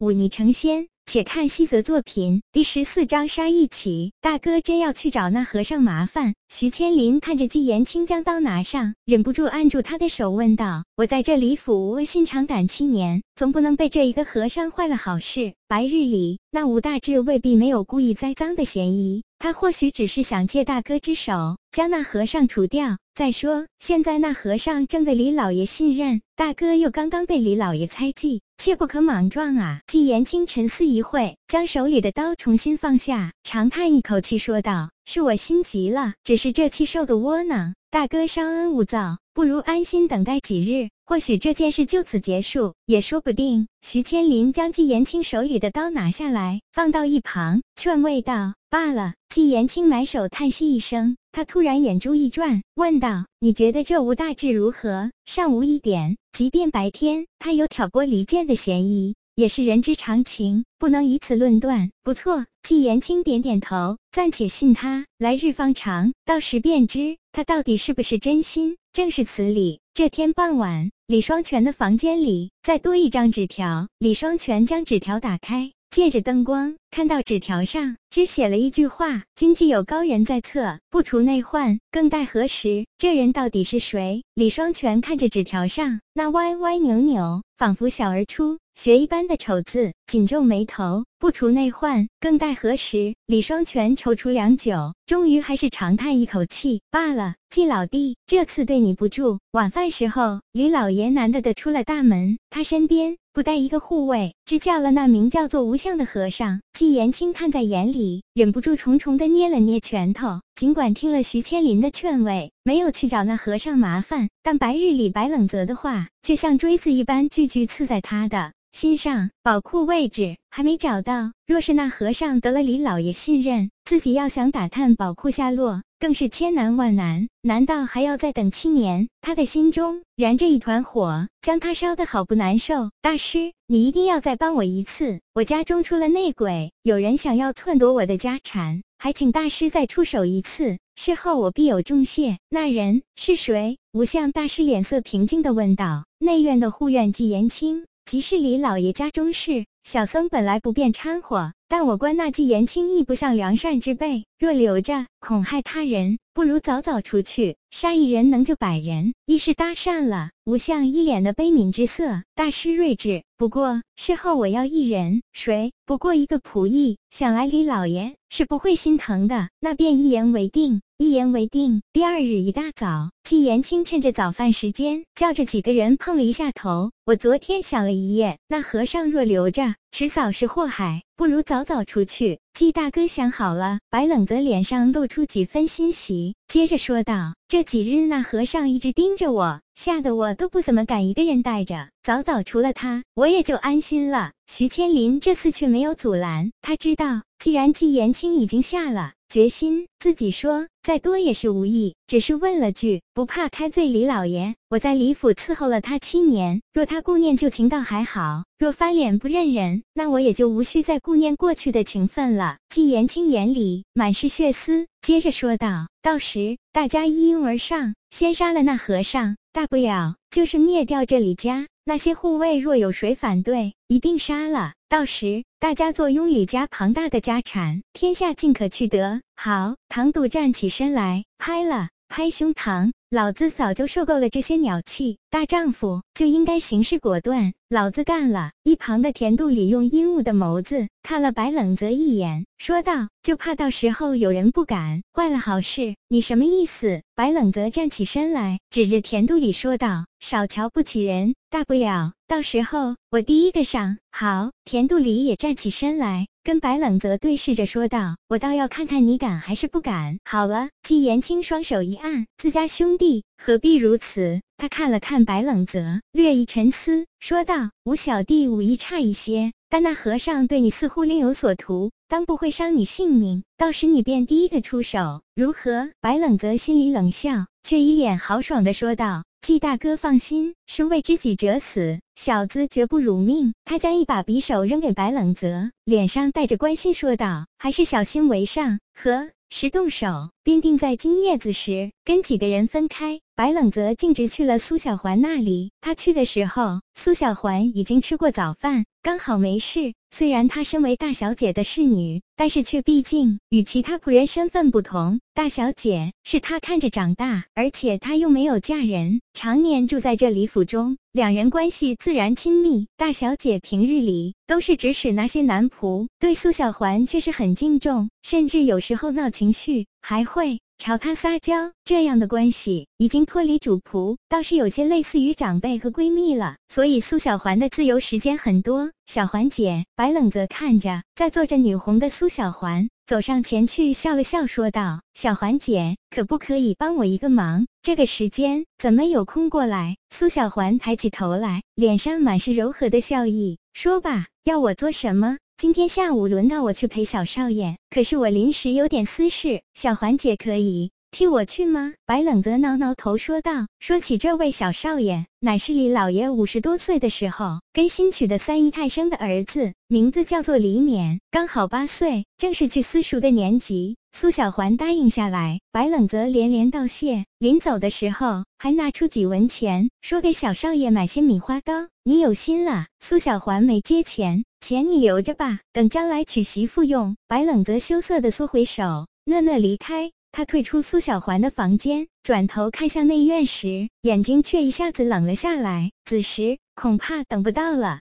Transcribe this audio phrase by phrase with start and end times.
[0.00, 0.88] 忤逆成仙。
[1.04, 4.12] 且看西泽作品第十四章杀一起。
[4.20, 6.34] 大哥真要去找那和尚麻烦？
[6.52, 15.54] 徐千林看着纪言清将刀拿上，忍不住按住他的手，问道：“我在这里府窝心长胆七年，总不能被这一个和尚坏了好事。
[15.68, 22.98] 白日里，那吴大志未必没有故意栽赃的嫌疑，他或许只是想借大哥之手将那和尚除掉。
[23.14, 29.80] 再说，现在那和尚正得李老爷信任，大哥又刚刚被李老爷猜忌。”切不可莽撞啊！
[29.86, 37.74] 纪言清沉思一会，将手里的刀重新放下，长叹一口气，说道：“是我心急了，只是这气受的窝囊。
[37.90, 56.16] 大哥稍安勿躁，不如安心等待几日，或许这件事就此结束，也说不定。”徐千林将纪言清手里的刀拿下来，放到一旁，劝慰道：“罢了。”纪言清埋首叹息一声，他突然眼珠一转，问道：“你觉得这吴大志如何？”尚无一点。
[56.30, 61.90] 即便白天他有挑拨离间的嫌疑，也是人之常情，不能以此论断。
[62.02, 65.06] 不错，季言清点点头，暂且信他。
[65.16, 68.76] 来日方长，到时便知他到底是不是真心。
[68.92, 69.80] 正是此理。
[69.94, 73.88] 这天傍晚，李双全的房间里再多一张纸条。
[73.98, 75.72] 李双全将纸条打开。
[75.90, 84.22] 借着灯光，看到纸条上只写了一句话：“君既有高人在侧，不除内患，更待何时？”这人到底是谁？
[84.34, 91.04] 李双全看着纸条上那歪歪扭扭、仿佛小而出学一般的丑字，紧皱眉头。
[91.18, 93.14] 不除内患，更待何时？
[93.26, 106.62] 李双全踌躇良久，终于还是长叹一口气：“罢了，季老弟，这次对你不住。”晚饭时候，李老爷难得的出了大门，他身边不带一个护卫，只叫了那名叫做无相的和尚。
[106.72, 110.40] 季延青看在眼里，忍不住重重的捏了捏拳头。
[110.54, 118.54] 尽管听了徐千林的劝慰，没有去找那和尚麻烦，但白日里白冷泽的话，却像锥子一般句句刺在他的。
[118.72, 127.28] 心上宝库位置还没找到，若是那和尚得了李老爷信任，自己要想打探宝库下落，更是千难万难。
[127.42, 129.08] 难道还要再等七年？
[129.20, 132.90] 他的心中燃着一团火，将他烧得好不难受。
[133.02, 142.38] 大师，你一定要再帮我一次，我家中出了内鬼，有人想要篡夺我的家产，还请大师再出手一次，事后我必有重谢。
[142.48, 143.78] 那人是谁？
[143.92, 146.04] 无相大师脸色平静地问道。
[146.20, 147.86] 内院的护院纪延青。
[148.10, 157.56] 即是李老爷家中事，小僧本来不便掺和，但我观那季言轻亦不像良善之辈，若留着，恐害他人，不如早早出去。
[157.72, 160.30] 杀一人能救百人，亦是搭讪了。
[160.44, 163.24] 吴相一脸的悲悯之色，大师睿智。
[163.36, 165.72] 不过事后我要一人，谁？
[165.84, 166.96] 不过一个仆役。
[167.10, 170.82] 想来李老爷是不会心疼的，那便一言为定。
[170.98, 171.82] 一言为定。
[171.92, 176.90] 第二日一大早，季延青趁着早饭时间，叫着几个人碰了一下头。
[177.06, 182.38] 我昨天想了一夜，那和尚若留着，迟早是祸害，不如早早出去。
[182.54, 183.78] 季大哥想好了。
[183.90, 191.88] 白冷泽脸上露出几分欣喜，接着说道：“这几日那和尚一直盯着我，吓得我都不怎么敢一个人带着。
[192.02, 199.12] 早早除了他，我也就安心了。”徐千林这次却没有阻拦，他知道，既然季延青已经下了。
[199.30, 203.86] 决心自己说，再多也是无益，只是问了句，不怕开罪。
[203.86, 212.56] 李老爷，我在李府伺候了他七年，若他顾念旧情，倒还好；若翻脸不认人，那我也就无需再顾念过去的情分了。
[212.68, 221.68] 季延清眼里满是血丝，接着说道：“到时大家一拥而上，先杀了那和尚，大不了就是灭掉这李家。
[221.90, 224.74] 那些护卫若有谁反对，一定杀了。
[224.88, 229.20] 到时。”大家坐拥李家庞大的家产，天下尽可去得。
[229.34, 238.50] 好，唐杜站起身来，拍了拍胸膛，老子早就受够了这些鸟气，大丈夫就应该行事果断，老子干了。
[238.64, 245.94] 一旁的田杜里用阴雾的眸子看了白冷泽一眼，说道：“就怕到时候有人不敢，坏了好事。
[246.08, 253.98] 你什么意思？”白冷泽站起身来，指着田杜里说道：“少瞧不起人，大不了。”到时候我第一个上。
[254.10, 264.40] 好，田杜里也站起身来，跟白冷泽对视着说道：“我倒要看看你敢还是不敢。”好了，季言青双手一按，自家兄弟何必如此？
[264.56, 273.44] 他看了看白冷泽，略一沉思，说道：“吴小弟武艺差一些，但那和尚对你似乎另有所图，当不会伤你性命。
[273.58, 279.24] 到时你便第一个出手，如何？”白冷泽心里冷笑，却一脸豪爽地说道。
[279.50, 283.52] 季大哥放心，是为知己者死，小子绝不辱命。
[283.64, 293.20] 他将一把匕首扔给白冷泽，脸上带着关心说道：“还是小心为上。”和，时动手，便定在金叶子时跟几个人分开。
[293.34, 295.72] 白冷泽径直去了苏小环那里。
[295.80, 299.94] 他去的时候，苏小环已经吃过早饭，刚好没事。
[300.10, 305.20] 虽然她身为大小姐的侍女，但是却毕竟与其他仆人身份不同。
[305.32, 312.88] 大小姐是她看着长大，而且她又没有嫁人，常年住在这里府中，两人关系自然亲密。
[312.98, 320.60] 大小姐平日里都是指使那些男仆，对苏小环却是很敬重，甚至有时候闹情绪还会。
[320.80, 326.56] 朝他撒娇，这样的关系已经脱离主仆，倒是有些类似于长辈和闺蜜了。
[326.70, 328.90] 所以苏小环的自由时间很多。
[329.06, 337.66] 小环姐，白冷泽看着在做着女红的苏小环，走上前去笑了笑，说道：“小环姐，可不可以帮我一个忙？
[337.82, 345.36] 这个时间怎么有空过来？”苏小环抬起头来，脸上满是柔和的笑意，说吧，要我做什么？
[345.60, 351.92] 今天下午轮到我去陪小少爷，可是我临时有点私事，小环姐可以替我去吗？
[352.06, 371.88] 白冷泽挠挠头说道：“说起这位小少爷，乃是李老爷五十多岁的时候跟新娶的三姨太生的儿子，名字叫做李勉，刚好八岁，正是去私塾的年纪。”苏小环答应下来，白冷泽连连道谢，临走的时候还拿出几文钱，说给小少爷买些米花糕。
[372.04, 372.86] 你有心了。
[372.98, 374.44] 苏小环没接钱。
[374.60, 377.16] 钱你留着吧，等将来娶媳妇用。
[377.26, 380.12] 白冷泽羞涩的缩回手，讷讷离开。
[380.32, 385.90] 他退出苏小环的房间，转头看向内院时，眼睛却一下子冷了下来。
[386.04, 387.98] 子时恐怕等不到了。